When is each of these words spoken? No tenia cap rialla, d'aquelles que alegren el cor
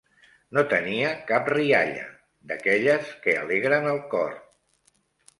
No 0.57 0.61
tenia 0.69 1.09
cap 1.31 1.49
rialla, 1.53 2.07
d'aquelles 2.51 3.11
que 3.27 3.35
alegren 3.43 3.85
el 3.91 4.01
cor 4.15 4.33